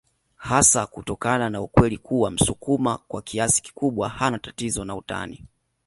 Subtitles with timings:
[0.35, 5.45] Hasa kutokana na ukweli kuwa msukuma kwa kiasi kikubwa hana tatizo na utani